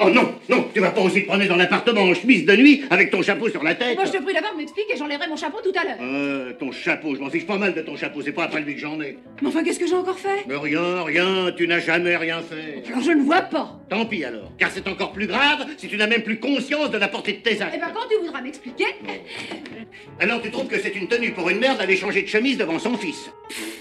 [0.00, 2.84] Oh non, non, tu vas pas aussi te promener dans l'appartement en chemise de nuit
[2.88, 3.96] avec ton chapeau sur la tête.
[3.96, 5.96] Moi, je te prie d'abord m'explique et j'enlèverai mon chapeau tout à l'heure.
[6.00, 8.74] Euh, ton chapeau, je m'en fiche pas mal de ton chapeau, c'est pas après lui
[8.74, 9.18] que j'en ai.
[9.42, 10.44] Mais enfin, qu'est-ce que j'ai encore fait?
[10.46, 12.88] Mais rien, rien, tu n'as jamais rien fait.
[12.88, 13.80] Alors, je ne vois pas.
[13.88, 16.98] Tant pis alors, car c'est encore plus grave si tu n'as même plus conscience de
[16.98, 17.74] la portée de tes actes.
[17.76, 18.86] Eh ben, quand tu voudras m'expliquer,
[20.20, 22.78] Alors tu trouves que c'est une tenue pour une mère d'aller changer de chemise devant
[22.78, 23.30] son fils?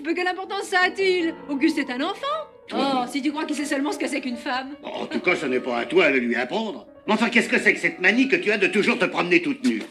[0.04, 1.34] Mais quelle importance ça a-t-il?
[1.50, 2.57] Auguste est un enfant.
[2.74, 4.76] Oh, si tu crois qu'il sait seulement ce que c'est qu'une femme.
[4.84, 6.88] Bon, En tout cas, ce n'est pas à toi de lui apprendre.
[7.08, 9.42] Mais enfin, qu'est-ce que c'est que cette manie que tu as de toujours te promener
[9.42, 9.84] toute nue?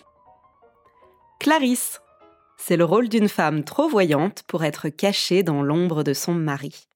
[1.40, 2.00] Clarisse.
[2.58, 6.88] C'est le rôle d'une femme trop voyante pour être cachée dans l'ombre de son mari.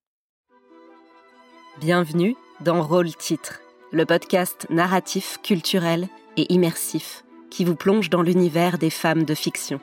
[1.81, 3.61] Bienvenue dans Rôle Titre,
[3.93, 9.81] le podcast narratif, culturel et immersif qui vous plonge dans l'univers des femmes de fiction.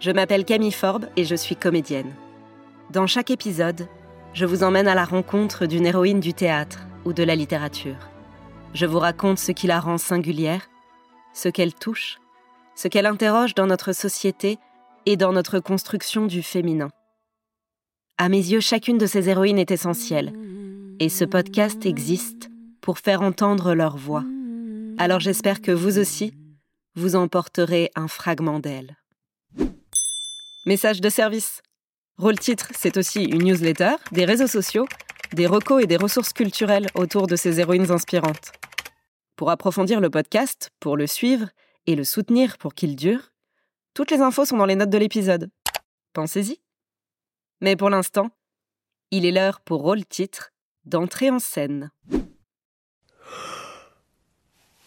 [0.00, 2.14] Je m'appelle Camille Forbe et je suis comédienne.
[2.90, 3.88] Dans chaque épisode,
[4.34, 8.08] je vous emmène à la rencontre d'une héroïne du théâtre ou de la littérature.
[8.74, 10.68] Je vous raconte ce qui la rend singulière,
[11.32, 12.18] ce qu'elle touche,
[12.74, 14.58] ce qu'elle interroge dans notre société
[15.06, 16.90] et dans notre construction du féminin.
[18.18, 20.32] À mes yeux, chacune de ces héroïnes est essentielle,
[21.00, 24.24] et ce podcast existe pour faire entendre leur voix.
[24.98, 26.34] Alors j'espère que vous aussi,
[26.94, 28.96] vous emporterez un fragment d'elle.
[30.66, 31.62] Message de service.
[32.18, 34.88] Rôle Titre, c'est aussi une newsletter, des réseaux sociaux,
[35.34, 38.50] des recos et des ressources culturelles autour de ces héroïnes inspirantes.
[39.36, 41.48] Pour approfondir le podcast, pour le suivre
[41.86, 43.30] et le soutenir pour qu'il dure,
[43.94, 45.48] toutes les infos sont dans les notes de l'épisode.
[46.12, 46.60] Pensez-y.
[47.60, 48.30] Mais pour l'instant,
[49.12, 50.50] il est l'heure pour Rôle Titre
[50.86, 51.92] d'entrer en scène.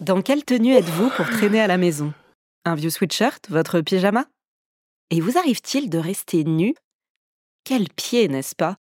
[0.01, 2.13] Dans quelle tenue êtes-vous pour traîner à la maison?
[2.65, 4.25] Un vieux sweatshirt Votre pyjama?
[5.11, 6.75] Et vous arrive-t-il de rester nu
[7.63, 8.75] quel pied, n'est-ce pas?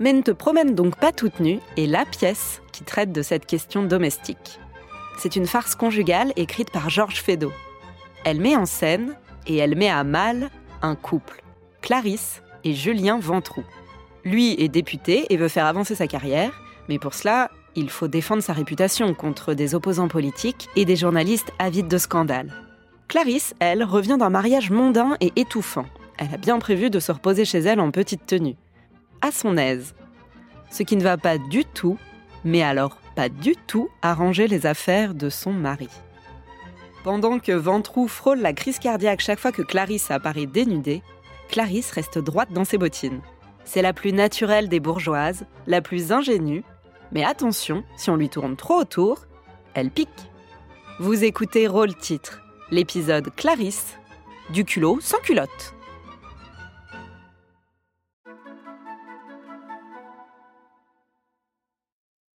[0.00, 3.46] Mais ne te promène donc pas toute nue est la pièce qui traite de cette
[3.46, 4.60] question domestique.
[5.18, 7.52] C'est une farce conjugale écrite par Georges Feydeau.
[8.24, 9.16] Elle met en scène
[9.46, 10.50] et elle met à mal
[10.82, 11.42] un couple,
[11.82, 13.64] Clarisse et Julien Ventroux.
[14.28, 16.52] Lui est député et veut faire avancer sa carrière,
[16.90, 21.50] mais pour cela, il faut défendre sa réputation contre des opposants politiques et des journalistes
[21.58, 22.52] avides de scandales.
[23.08, 25.86] Clarisse, elle, revient d'un mariage mondain et étouffant.
[26.18, 28.56] Elle a bien prévu de se reposer chez elle en petite tenue.
[29.22, 29.94] À son aise.
[30.70, 31.96] Ce qui ne va pas du tout,
[32.44, 35.88] mais alors pas du tout, arranger les affaires de son mari.
[37.02, 41.02] Pendant que Ventroux frôle la crise cardiaque chaque fois que Clarisse apparaît dénudée,
[41.48, 43.22] Clarisse reste droite dans ses bottines.
[43.68, 46.64] C'est la plus naturelle des bourgeoises, la plus ingénue,
[47.12, 49.26] mais attention, si on lui tourne trop autour,
[49.74, 50.08] elle pique.
[51.00, 52.40] Vous écoutez Rôle Titre,
[52.70, 53.98] l'épisode Clarisse,
[54.48, 55.74] du culot sans culotte.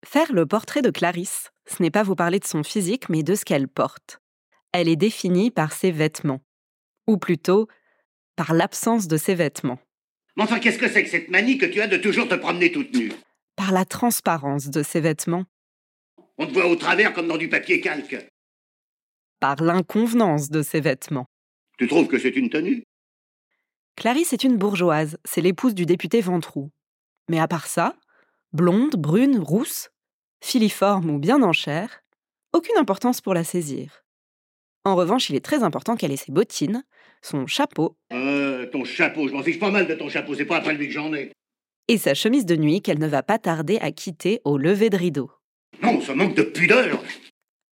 [0.06, 3.34] Faire le portrait de Clarisse, ce n'est pas vous parler de son physique, mais de
[3.34, 4.22] ce qu'elle porte.
[4.72, 6.42] Elle est définie par ses vêtements,
[7.08, 7.68] ou plutôt
[8.36, 9.80] par l'absence de ses vêtements
[10.36, 12.72] Mais enfin, qu'est-ce que c'est que cette manie que tu as de toujours te promener
[12.72, 13.12] toute nue?
[13.56, 15.46] Par la transparence de ses vêtements,
[16.40, 18.18] On te voit au travers comme dans du papier calque.
[19.40, 21.28] par l'inconvenance de ses vêtements.
[21.78, 22.84] Tu trouves que c'est une tenue?
[23.98, 26.72] Clarisse est une bourgeoise, c'est l'épouse du député Ventroux.
[27.30, 27.96] Mais à part ça,
[28.54, 29.90] blonde, brune, rousse,
[30.42, 32.02] filiforme ou bien en chair,
[32.54, 34.04] aucune importance pour la saisir.
[34.86, 36.84] En revanche, il est très important qu'elle ait ses bottines,
[37.24, 40.58] son chapeau Euh, ton chapeau, je m'en fiche pas mal de ton chapeau, c'est pas
[40.58, 41.32] après lui que j'en ai.
[41.88, 44.98] et sa chemise de nuit qu'elle ne va pas tarder à quitter au lever de
[44.98, 45.32] rideau.
[45.82, 47.02] Non, ça manque de pudeur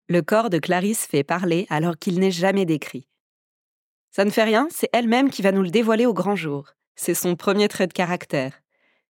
[0.08, 3.08] Le corps de Clarisse fait parler alors qu'il n'est jamais décrit.
[4.12, 6.72] Ça ne fait rien, c'est elle-même qui va nous le dévoiler au grand jour.
[6.94, 8.62] C'est son premier trait de caractère.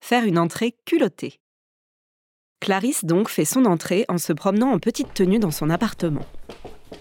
[0.00, 1.38] Faire une entrée culottée.
[2.60, 6.24] Clarisse donc fait son entrée en se promenant en petite tenue dans son appartement.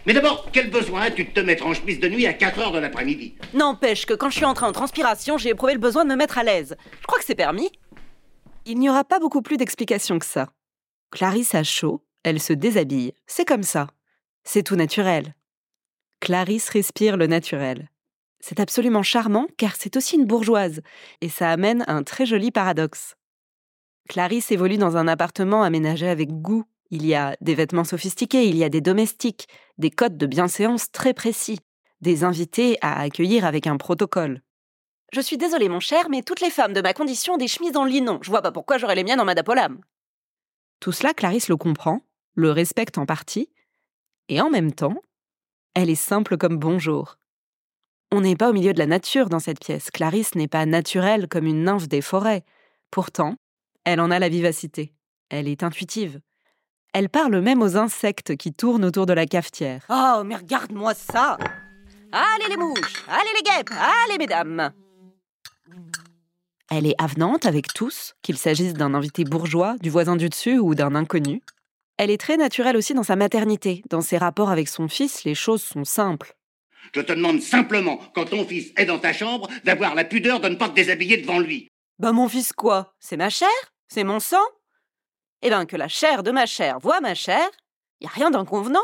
[0.05, 2.71] Mais d'abord, quel besoin as-tu de te mettre en chemise de nuit à 4 heures
[2.71, 6.09] de l'après-midi N'empêche que quand je suis entrée en transpiration, j'ai éprouvé le besoin de
[6.09, 6.75] me mettre à l'aise.
[7.01, 7.71] Je crois que c'est permis.
[8.65, 10.49] Il n'y aura pas beaucoup plus d'explications que ça.
[11.11, 13.13] Clarisse a chaud, elle se déshabille.
[13.25, 13.87] C'est comme ça.
[14.43, 15.35] C'est tout naturel.
[16.19, 17.89] Clarisse respire le naturel.
[18.39, 20.81] C'est absolument charmant car c'est aussi une bourgeoise
[21.21, 23.15] et ça amène un très joli paradoxe.
[24.07, 26.63] Clarisse évolue dans un appartement aménagé avec goût.
[26.89, 29.47] Il y a des vêtements sophistiqués, il y a des domestiques,
[29.77, 31.59] des codes de bienséance très précis,
[32.01, 34.41] des invités à accueillir avec un protocole.
[35.13, 37.77] Je suis désolée, mon cher, mais toutes les femmes de ma condition ont des chemises
[37.77, 38.19] en linon.
[38.21, 39.79] Je vois pas pourquoi j'aurais les miennes en madapolam.
[40.79, 42.01] Tout cela, Clarisse le comprend,
[42.35, 43.49] le respecte en partie,
[44.29, 44.95] et en même temps,
[45.73, 47.17] Elle est simple comme bonjour.
[48.11, 49.91] On n'est pas au milieu de la nature dans cette pièce.
[49.91, 52.43] Clarisse n'est pas naturelle comme une nymphe des forêts.
[52.89, 53.35] Pourtant,
[53.83, 54.93] elle en a la vivacité.
[55.29, 56.19] Elle est intuitive.
[56.93, 59.85] Elle parle même aux insectes qui tournent autour de la cafetière.
[59.89, 61.37] Oh, mais regarde-moi ça
[62.11, 63.71] Allez les mouches Allez les guêpes
[64.05, 64.71] Allez mesdames
[66.69, 70.75] Elle est avenante avec tous, qu'il s'agisse d'un invité bourgeois, du voisin du dessus ou
[70.75, 71.41] d'un inconnu.
[71.97, 73.83] Elle est très naturelle aussi dans sa maternité.
[73.89, 76.35] Dans ses rapports avec son fils, les choses sont simples.
[76.93, 80.47] Je te demande simplement, quand ton fils est dans ta chambre, d'avoir la pudeur de
[80.47, 81.67] ne pas te déshabiller devant lui.
[81.99, 82.93] Bah mon fils quoi?
[82.99, 83.49] C'est ma chair?
[83.87, 84.37] C'est mon sang?
[85.41, 87.47] Eh ben que la chair de ma chair voit ma chair,
[88.01, 88.79] y a rien d'inconvenant.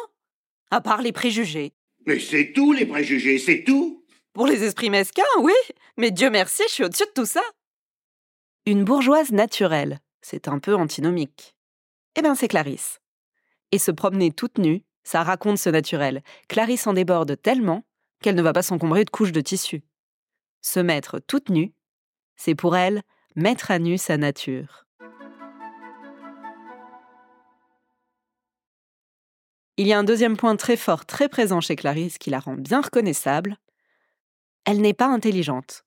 [0.72, 1.74] À part les préjugés.
[2.06, 4.04] Mais c'est tout, les préjugés, c'est tout.
[4.34, 5.54] Pour les esprits mesquins, oui,
[5.98, 7.44] mais Dieu merci, je suis au-dessus de tout ça.
[8.66, 11.56] Une bourgeoise naturelle, c'est un peu antinomique.
[12.16, 13.00] Eh ben c'est Clarisse.
[13.72, 16.24] Et se promener toute nue, ça raconte ce naturel.
[16.48, 17.84] Clarisse en déborde tellement
[18.22, 19.84] qu'elle ne va pas s'encombrer de couches de tissu.
[20.62, 21.74] Se mettre toute nue,
[22.36, 23.04] c'est pour elle
[23.36, 24.83] mettre à nu sa nature.
[29.78, 32.54] Il y a un deuxième point très fort, très présent chez Clarisse qui la rend
[32.54, 33.58] bien reconnaissable.
[34.66, 35.84] Elle n'est pas intelligente.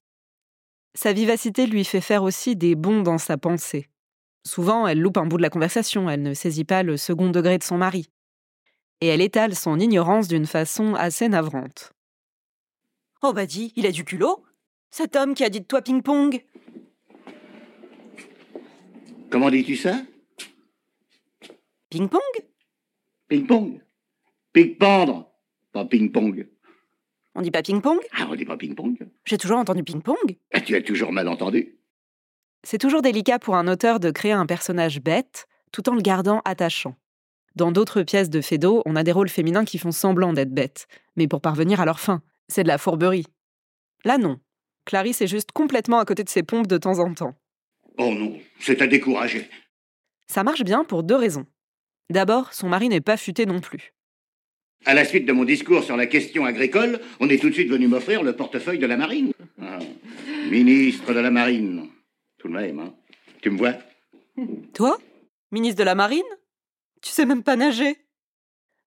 [0.94, 3.88] Sa vivacité lui fait faire aussi des bonds dans sa pensée.
[4.44, 7.58] Souvent, elle loupe un bout de la conversation, elle ne saisit pas le second degré
[7.58, 8.10] de son mari.
[9.00, 11.92] Et elle étale son ignorance d'une façon assez navrante.
[13.22, 14.44] Oh bah dis, il a du culot
[14.90, 16.44] Cet homme qui a dit de toi ping-pong
[19.30, 20.00] Comment dis-tu ça?
[21.90, 22.20] Ping-pong?
[23.28, 23.80] Ping-pong
[24.52, 25.30] Ping-pendre
[25.72, 26.46] Pas ping-pong.
[27.34, 27.98] On dit pas ping-pong?
[28.12, 30.36] Ah, on dit pas ping-pong J'ai toujours entendu ping-pong.
[30.52, 31.76] Ah, Tu as toujours mal entendu.
[32.62, 36.40] C'est toujours délicat pour un auteur de créer un personnage bête tout en le gardant
[36.44, 36.96] attachant.
[37.54, 40.86] Dans d'autres pièces de Fédo, on a des rôles féminins qui font semblant d'être bêtes,
[41.16, 42.22] mais pour parvenir à leur fin.
[42.48, 43.26] C'est de la fourberie.
[44.04, 44.38] Là, non.
[44.84, 47.34] Clarisse est juste complètement à côté de ses pompes de temps en temps.
[47.98, 49.48] Oh non, c'est à décourager.
[50.28, 51.46] Ça marche bien pour deux raisons.
[52.10, 53.92] D'abord, son mari n'est pas futé non plus.
[54.84, 57.68] À la suite de mon discours sur la question agricole, on est tout de suite
[57.68, 59.32] venu m'offrir le portefeuille de la marine.
[59.60, 59.78] Ah,
[60.50, 61.88] ministre de la marine.
[62.38, 62.94] Tout de même, hein.
[63.40, 63.74] Tu me vois?
[64.74, 64.98] Toi?
[65.52, 66.22] Ministre de la Marine?
[67.00, 67.96] Tu sais même pas nager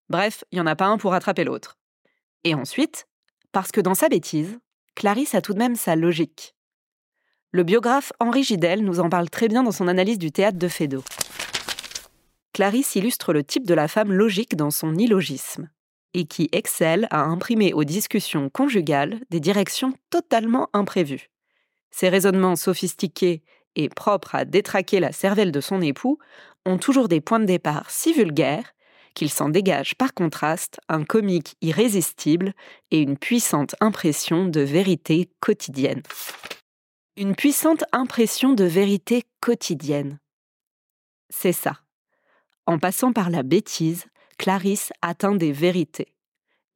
[0.08, 1.78] Bref, il n'y en a pas un pour rattraper l'autre.
[2.44, 3.06] Et ensuite,
[3.52, 4.58] parce que dans sa bêtise,
[4.94, 6.54] Clarisse a tout de même sa logique.
[7.52, 10.68] Le biographe Henri Gidel nous en parle très bien dans son analyse du théâtre de
[10.68, 11.02] Fédo.
[12.60, 15.70] Clarisse illustre le type de la femme logique dans son illogisme,
[16.12, 21.30] et qui excelle à imprimer aux discussions conjugales des directions totalement imprévues.
[21.90, 23.42] Ses raisonnements sophistiqués
[23.76, 26.18] et propres à détraquer la cervelle de son époux
[26.66, 28.74] ont toujours des points de départ si vulgaires
[29.14, 32.52] qu'il s'en dégage par contraste un comique irrésistible
[32.90, 36.02] et une puissante impression de vérité quotidienne.
[37.16, 40.18] Une puissante impression de vérité quotidienne.
[41.30, 41.80] C'est ça.
[42.66, 44.06] En passant par la bêtise,
[44.38, 46.14] Clarisse atteint des vérités.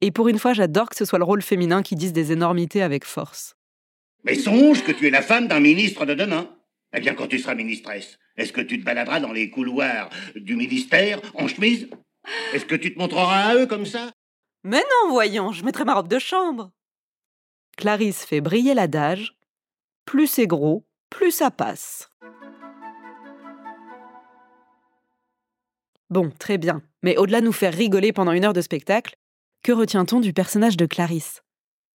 [0.01, 2.81] Et pour une fois, j'adore que ce soit le rôle féminin qui dise des énormités
[2.81, 3.55] avec force.
[4.23, 6.49] Mais songe que tu es la femme d'un ministre de demain.
[6.93, 10.55] Eh bien, quand tu seras ministresse, est-ce que tu te baladeras dans les couloirs du
[10.55, 11.89] ministère en chemise?
[12.53, 14.11] Est-ce que tu te montreras à eux comme ça?
[14.63, 16.71] Mais non, voyons, je mettrai ma robe de chambre.
[17.77, 19.35] Clarisse fait briller l'adage
[20.05, 22.09] plus c'est gros, plus ça passe.
[26.09, 29.15] Bon, très bien, mais au-delà de nous faire rigoler pendant une heure de spectacle,
[29.63, 31.41] que retient-on du personnage de Clarisse?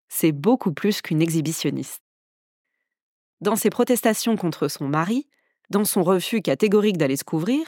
[0.08, 2.02] C'est beaucoup plus qu'une exhibitionniste.
[3.40, 5.28] Dans ses protestations contre son mari,
[5.70, 7.64] dans son refus catégorique d'aller se couvrir,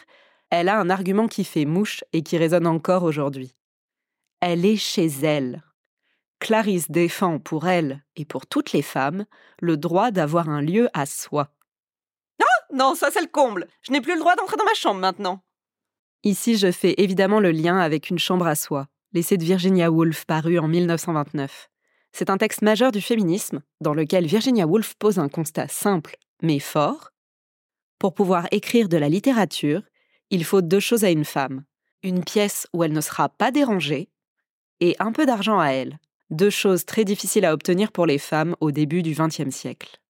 [0.50, 3.54] elle a un argument qui fait mouche et qui résonne encore aujourd'hui.
[4.40, 5.62] Elle est chez elle.
[6.40, 9.24] Clarisse défend pour elle et pour toutes les femmes
[9.60, 11.54] le droit d'avoir un lieu à soi.
[12.42, 13.68] Ah Non, ça c'est le comble.
[13.82, 15.44] Je n'ai plus le droit d'entrer dans ma chambre maintenant.
[16.24, 20.24] Ici, je fais évidemment le lien avec Une chambre à soi, l'essai de Virginia Woolf
[20.24, 21.68] paru en 1929.
[22.12, 26.58] C'est un texte majeur du féminisme dans lequel Virginia Woolf pose un constat simple mais
[26.58, 27.10] fort.
[27.98, 29.82] Pour pouvoir écrire de la littérature,
[30.30, 31.64] il faut deux choses à une femme.
[32.02, 34.08] Une pièce où elle ne sera pas dérangée
[34.80, 35.98] et un peu d'argent à elle.
[36.30, 40.00] Deux choses très difficiles à obtenir pour les femmes au début du XXe siècle.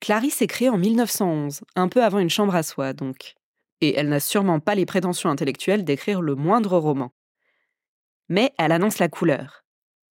[0.00, 3.34] Clarisse écrit en 1911, un peu avant Une chambre à soi donc,
[3.82, 7.12] et elle n'a sûrement pas les prétentions intellectuelles d'écrire le moindre roman.
[8.28, 9.64] Mais elle annonce la couleur.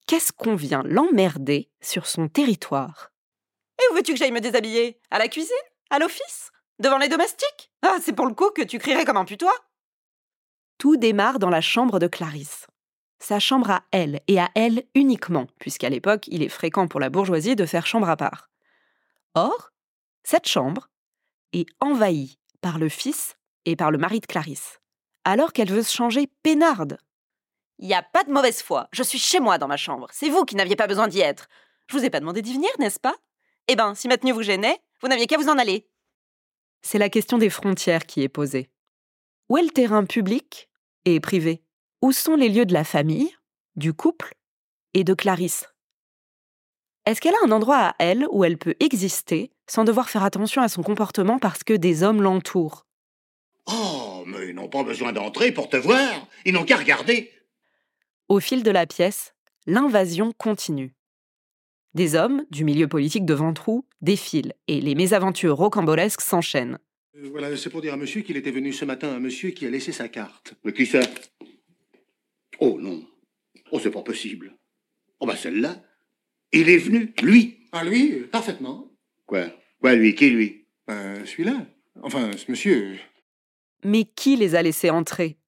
[0.06, 3.10] Qu'est-ce qu'on vient l'emmerder sur son territoire?
[3.80, 5.00] Et où veux-tu que j'aille me déshabiller?
[5.10, 5.56] À la cuisine?
[5.90, 6.52] À l'office?
[6.78, 7.72] Devant les domestiques?
[7.82, 9.56] Ah, c'est pour le coup que tu crierais comme un putois
[10.78, 12.66] Tout démarre dans la chambre de Clarisse.
[13.18, 17.08] sa chambre à elle, et à elle uniquement, puisqu'à l'époque, il est fréquent pour la
[17.08, 18.50] bourgeoisie de faire chambre à part.
[19.34, 19.70] Or,
[20.24, 20.90] cette chambre
[21.52, 24.80] est envahie par le fils et par le mari de Clarisse,
[25.24, 26.98] alors qu'elle veut se changer peinarde.
[27.78, 28.88] Il n'y a pas de mauvaise foi.
[28.92, 30.08] Je suis chez moi dans ma chambre.
[30.12, 31.48] C'est vous qui n'aviez pas besoin d'y être.
[31.88, 33.14] Je vous ai pas demandé d'y venir, n'est-ce pas?
[33.68, 35.88] Eh ben, si ma tenue vous gênait, vous n'aviez qu'à vous en aller.
[36.82, 38.70] C'est la question des frontières qui est posée.
[39.48, 40.68] Où est le terrain public
[41.04, 41.62] et privé?
[42.02, 43.34] Où sont les lieux de la famille,
[43.76, 44.34] du couple
[44.94, 45.68] et de Clarisse?
[47.04, 50.62] Est-ce qu'elle a un endroit à elle où elle peut exister sans devoir faire attention
[50.62, 52.86] à son comportement parce que des hommes l'entourent?
[53.66, 56.28] Oh, mais ils n'ont pas besoin d'entrer pour te voir.
[56.44, 57.30] Ils n'ont qu'à regarder.
[58.28, 59.34] Au fil de la pièce,
[59.66, 60.94] l'invasion continue.
[61.94, 66.78] Des hommes, du milieu politique de Ventroux, défilent et les mésaventures rocambolesques s'enchaînent.
[67.16, 69.66] Euh, voilà, c'est pour dire à monsieur qu'il était venu ce matin un monsieur qui
[69.66, 70.54] a laissé sa carte.
[70.64, 71.00] Mais qui ça?
[72.60, 73.04] Oh non.
[73.70, 74.56] Oh, c'est pas possible.
[75.20, 75.82] Oh, bah celle-là.
[76.52, 77.68] Il est venu, lui.
[77.72, 78.90] Ah, lui, euh, parfaitement.
[79.26, 79.46] Quoi?
[79.80, 80.14] Quoi, lui?
[80.14, 80.66] Qui, lui?
[80.86, 81.66] Ben, celui-là.
[82.02, 82.98] Enfin, ce monsieur.
[83.84, 85.38] Mais qui les a laissés entrer?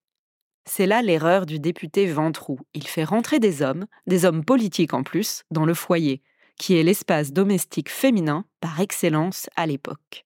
[0.67, 2.59] C'est là l'erreur du député Ventroux.
[2.73, 6.23] Il fait rentrer des hommes, des hommes politiques en plus, dans le foyer,
[6.59, 10.25] qui est l'espace domestique féminin par excellence à l'époque.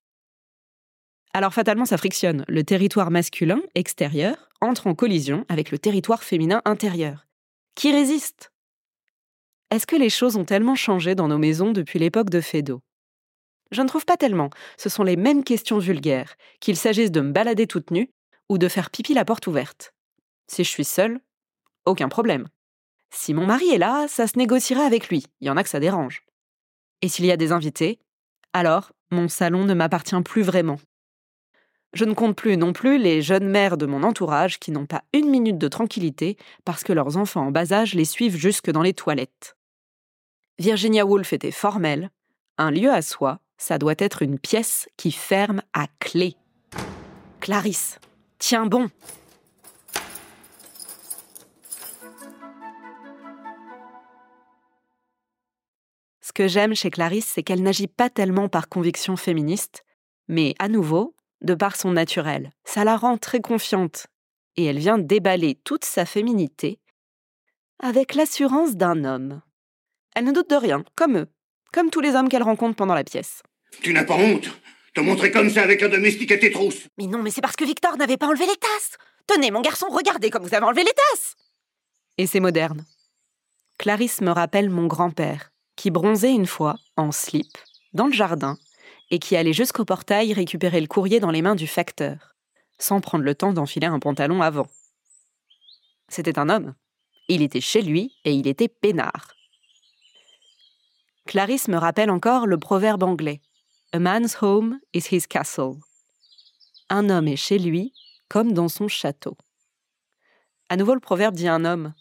[1.35, 2.45] Alors fatalement, ça frictionne.
[2.49, 7.27] Le territoire masculin, extérieur, entre en collision avec le territoire féminin intérieur.
[7.75, 8.53] Qui résiste?
[9.71, 12.81] Est-ce que les choses ont tellement changé dans nos maisons depuis l'époque de Fédot?
[13.71, 14.51] Je ne trouve pas tellement.
[14.77, 18.11] Ce sont les mêmes questions vulgaires, qu'il s'agisse de me balader toute nue
[18.49, 19.93] ou de faire pipi la porte ouverte.
[20.47, 21.21] Si je suis seule,
[21.85, 22.49] aucun problème.
[23.11, 25.27] Si mon mari est là, ça se négociera avec lui.
[25.41, 26.23] Il y en a que ça dérange.
[27.03, 28.01] Et s'il y a des invités,
[28.53, 30.79] alors mon salon ne m'appartient plus vraiment.
[31.95, 35.03] Je ne compte plus non plus les jeunes mères de mon entourage qui n'ont pas
[35.15, 38.83] une minute de tranquillité parce que leurs enfants en bas âge les suivent jusque dans
[38.83, 39.57] les toilettes.
[40.59, 42.11] Virginia Woolf était formelle.
[42.59, 46.37] Un lieu à soi, ça doit être une pièce qui ferme à clé.
[47.41, 47.99] Clarisse,
[48.38, 48.88] tiens bon.
[56.21, 59.85] Ce que j'aime chez Clarisse, c'est qu'elle n'agit pas tellement par conviction féministe,
[60.29, 62.53] mais à nouveau, de par son naturel.
[62.65, 64.07] Ça la rend très confiante.
[64.57, 66.81] Et elle vient déballer toute sa féminité
[67.81, 69.41] avec l'assurance d'un homme.
[70.15, 71.29] Elle ne doute de rien, comme eux,
[71.73, 73.43] comme tous les hommes qu'elle rencontre pendant la pièce.
[73.83, 74.49] Tu n'as pas honte
[74.95, 77.57] Te montrer comme ça avec un domestique à tes trousses Mais non, mais c'est parce
[77.57, 78.97] que Victor n'avait pas enlevé les tasses.
[79.27, 81.37] Tenez, mon garçon, regardez comme vous avez enlevé les tasses.
[82.17, 82.85] Et c'est moderne.
[83.79, 87.57] Clarisse me rappelle mon grand-père, qui bronzait une fois, en slip,
[87.93, 88.59] dans le jardin,
[89.11, 92.35] et qui allait jusqu'au portail récupérer le courrier dans les mains du facteur,
[92.79, 94.67] sans prendre le temps d'enfiler un pantalon avant.
[96.09, 96.75] C'était un homme.
[97.29, 99.35] Il était chez lui et il était peinard.
[101.28, 103.42] Clarisse me rappelle encore le proverbe anglais
[103.92, 105.75] A man's home is his castle.
[106.88, 107.92] Un homme est chez lui
[108.30, 109.37] comme dans son château.
[110.70, 111.92] À nouveau, le proverbe dit un homme,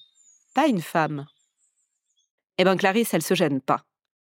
[0.56, 1.26] pas une femme.
[2.58, 3.84] Eh bien, Clarisse, elle se gêne pas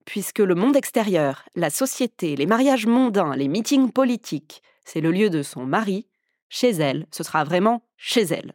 [0.06, 5.30] puisque le monde extérieur, la société, les mariages mondains, les meetings politiques, c'est le lieu
[5.30, 6.08] de son mari,
[6.48, 8.54] chez elle, ce sera vraiment chez elle.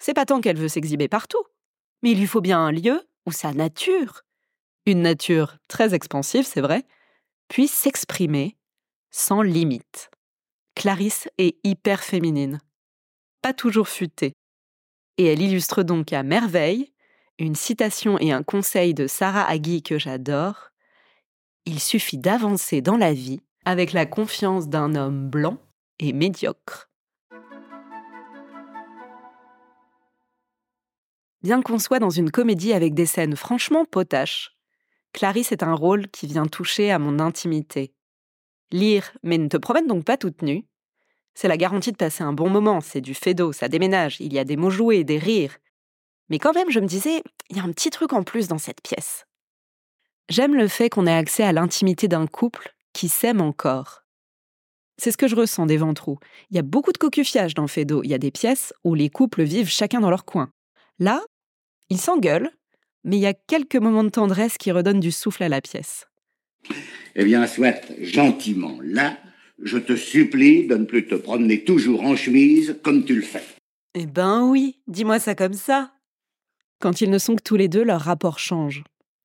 [0.00, 1.44] C'est pas tant qu'elle veut s'exhiber partout,
[2.02, 4.24] mais il lui faut bien un lieu où sa nature,
[4.88, 6.84] une nature très expansive, c'est vrai,
[7.48, 8.56] puisse s'exprimer
[9.10, 10.10] sans limite.
[10.74, 12.60] Clarisse est hyper féminine,
[13.42, 14.32] pas toujours futée.
[15.18, 16.92] Et elle illustre donc à merveille
[17.38, 20.70] une citation et un conseil de Sarah Agui que j'adore.
[21.66, 25.58] Il suffit d'avancer dans la vie avec la confiance d'un homme blanc
[25.98, 26.90] et médiocre.
[31.42, 34.57] Bien qu'on soit dans une comédie avec des scènes franchement potaches,
[35.12, 37.92] Clarisse est un rôle qui vient toucher à mon intimité.
[38.70, 40.66] Lire, mais ne te promène donc pas toute nue.
[41.34, 44.38] C'est la garantie de passer un bon moment, c'est du fédo, ça déménage, il y
[44.38, 45.58] a des mots joués, des rires,
[46.28, 48.58] mais quand même, je me disais, il y a un petit truc en plus dans
[48.58, 49.26] cette pièce.
[50.28, 54.04] J'aime le fait qu'on ait accès à l'intimité d'un couple qui s'aime encore.
[54.98, 56.18] C'est ce que je ressens des ventrous.
[56.50, 58.02] Il y a beaucoup de cocufiage dans Fédo.
[58.02, 60.50] Il y a des pièces où les couples vivent chacun dans leur coin.
[60.98, 61.22] Là,
[61.88, 62.50] ils s'engueulent,
[63.04, 66.06] mais il y a quelques moments de tendresse qui redonnent du souffle à la pièce.
[67.14, 68.78] Eh bien, soit gentiment.
[68.82, 69.18] Là,
[69.62, 73.44] je te supplie de ne plus te promener toujours en chemise comme tu le fais.
[73.94, 75.92] Eh ben oui, dis-moi ça comme ça.
[76.80, 78.84] Quand ils ne sont que tous les deux, leur rapport change.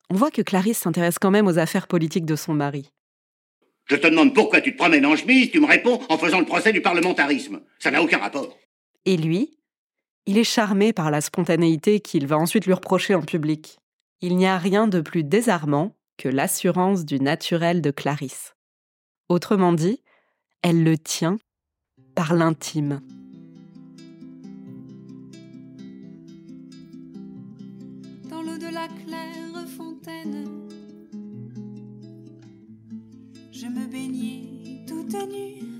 [0.09, 2.89] On voit que Clarisse s'intéresse quand même aux affaires politiques de son mari.
[3.85, 6.45] Je te demande pourquoi tu te promènes en chemise, tu me réponds en faisant le
[6.45, 7.61] procès du parlementarisme.
[7.79, 8.57] Ça n'a aucun rapport.
[9.05, 9.57] Et lui?
[10.25, 13.77] Il est charmé par la spontanéité qu'il va ensuite lui reprocher en public.
[14.21, 18.55] Il n'y a rien de plus désarmant que l'assurance du naturel de Clarisse.
[19.27, 20.01] Autrement dit,
[20.61, 21.37] elle le tient
[22.15, 23.01] par l'intime.
[28.29, 30.47] Dans l'eau de la claire fontaine,
[33.51, 35.72] je me baignais toute nue.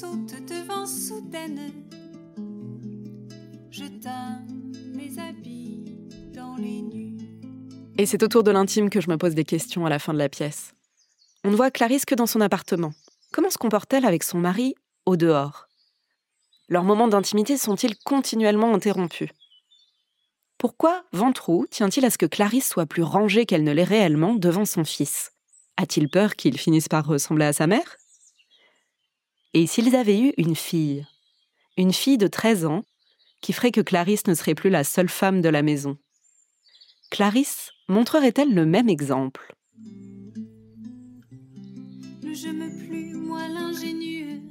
[0.00, 0.86] Devant
[4.94, 5.84] mes habits
[6.32, 6.84] dans les.
[7.96, 10.18] Et c'est autour de l'intime que je me pose des questions à la fin de
[10.18, 10.72] la pièce.
[11.44, 12.92] On ne voit Clarisse que dans son appartement.
[13.32, 15.66] Comment se comporte-t-elle avec son mari au dehors?
[16.68, 19.30] Leurs moments d'intimité sont-ils continuellement interrompus?
[20.58, 24.64] Pourquoi Ventroux tient-il à ce que Clarisse soit plus rangée qu'elle ne l'est réellement devant
[24.64, 25.32] son fils?
[25.76, 27.96] A-t-il peur qu'il finisse par ressembler à sa mère?
[29.54, 31.06] Et s'ils avaient eu une fille?
[31.76, 32.84] Une fille de 13 ans
[33.40, 35.96] qui ferait que Clarisse ne serait plus la seule femme de la maison
[37.10, 39.54] Clarisse montrerait-elle le même exemple?
[42.22, 44.42] Le je me plus, moi l'ingénieux.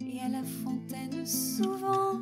[0.00, 2.20] Et à la fontaine, souvent,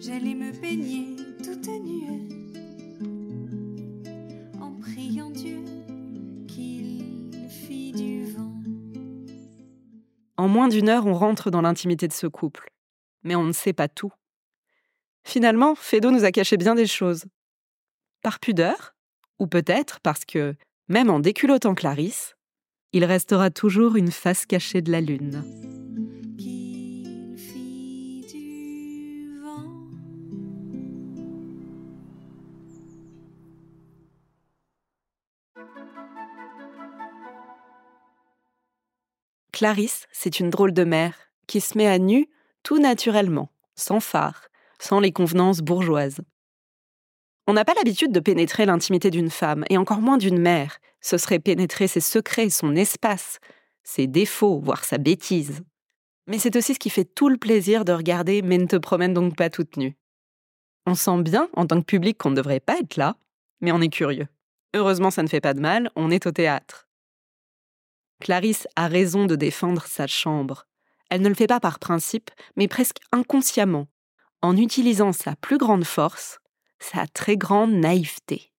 [0.00, 2.47] j'allais me baigner toute nue.
[10.48, 12.70] Moins d'une heure, on rentre dans l'intimité de ce couple.
[13.22, 14.12] Mais on ne sait pas tout.
[15.22, 17.26] Finalement, Fédo nous a caché bien des choses.
[18.22, 18.94] Par pudeur,
[19.38, 20.54] ou peut-être parce que,
[20.88, 22.34] même en déculottant Clarisse,
[22.94, 25.87] il restera toujours une face cachée de la lune.
[39.58, 41.16] Clarisse, c'est une drôle de mère
[41.48, 42.28] qui se met à nu
[42.62, 46.20] tout naturellement, sans phare, sans les convenances bourgeoises.
[47.48, 50.78] On n'a pas l'habitude de pénétrer l'intimité d'une femme, et encore moins d'une mère.
[51.00, 53.40] Ce serait pénétrer ses secrets, son espace,
[53.82, 55.62] ses défauts, voire sa bêtise.
[56.28, 59.12] Mais c'est aussi ce qui fait tout le plaisir de regarder Mais ne te promène
[59.12, 59.96] donc pas toute nue.
[60.86, 63.16] On sent bien, en tant que public, qu'on ne devrait pas être là,
[63.60, 64.28] mais on est curieux.
[64.72, 66.87] Heureusement, ça ne fait pas de mal, on est au théâtre.
[68.20, 70.66] Clarisse a raison de défendre sa chambre.
[71.10, 73.86] Elle ne le fait pas par principe, mais presque inconsciemment,
[74.42, 76.38] en utilisant sa plus grande force,
[76.78, 78.52] sa très grande naïveté.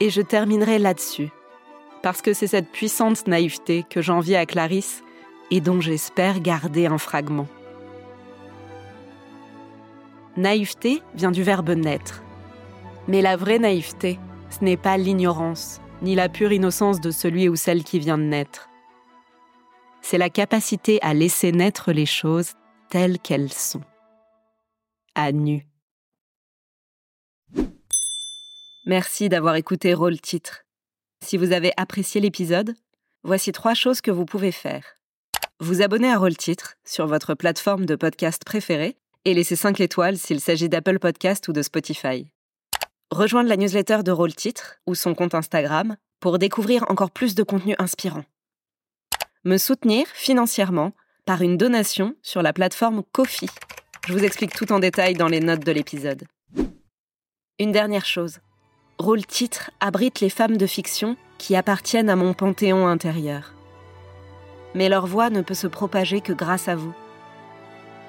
[0.00, 1.30] Et je terminerai là-dessus,
[2.02, 5.02] parce que c'est cette puissante naïveté que j'envie à Clarisse
[5.50, 7.48] et dont j'espère garder un fragment.
[10.36, 12.22] Naïveté vient du verbe naître.
[13.08, 14.18] Mais la vraie naïveté,
[14.50, 18.24] ce n'est pas l'ignorance, ni la pure innocence de celui ou celle qui vient de
[18.24, 18.68] naître.
[20.02, 22.52] C'est la capacité à laisser naître les choses
[22.90, 23.82] telles qu'elles sont.
[25.14, 25.66] À nu.
[28.84, 30.62] Merci d'avoir écouté Rôle Titre.
[31.24, 32.74] Si vous avez apprécié l'épisode,
[33.24, 34.84] voici trois choses que vous pouvez faire.
[35.58, 40.18] Vous abonner à Rôle Titre sur votre plateforme de podcast préférée et laisser 5 étoiles
[40.18, 42.30] s'il s'agit d'Apple Podcast ou de Spotify.
[43.12, 47.44] Rejoindre la newsletter de Rôle Titre ou son compte Instagram pour découvrir encore plus de
[47.44, 48.24] contenu inspirant.
[49.44, 50.90] Me soutenir financièrement
[51.24, 53.48] par une donation sur la plateforme Kofi.
[54.08, 56.24] Je vous explique tout en détail dans les notes de l'épisode.
[57.60, 58.40] Une dernière chose.
[58.98, 63.52] Rôle Titre abrite les femmes de fiction qui appartiennent à mon panthéon intérieur.
[64.74, 66.94] Mais leur voix ne peut se propager que grâce à vous.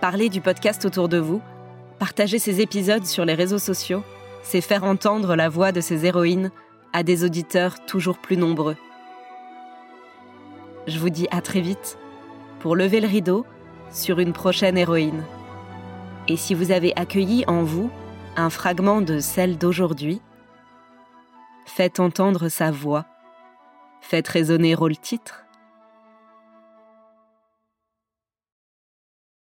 [0.01, 1.41] Parler du podcast autour de vous,
[1.99, 4.03] partager ces épisodes sur les réseaux sociaux,
[4.49, 6.51] c'est faire entendre la voix de ces héroïnes
[6.93, 8.77] à des auditeurs toujours plus nombreux.
[10.88, 11.97] Je vous dis à très vite
[12.62, 13.45] pour lever le rideau
[13.91, 15.25] sur une prochaine héroïne.
[16.29, 17.91] Et si vous avez accueilli en vous
[18.38, 20.21] un fragment de celle d'aujourd'hui,
[21.65, 23.05] faites entendre sa voix,
[23.99, 25.43] faites résonner rôle titre.